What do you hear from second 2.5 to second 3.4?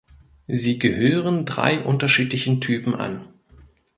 Typen an.